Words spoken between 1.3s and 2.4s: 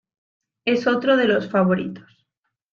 "favoritos".